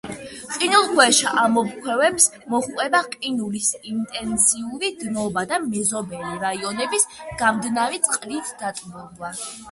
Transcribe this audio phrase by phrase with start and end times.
[0.51, 7.05] ყინულქვეშა ამოფრქვევებს მოჰყვება ყინულის ინტენსიური დნობა და მეზობელი რაიონების
[7.43, 9.31] გამდნარი წყლით დატბორვა.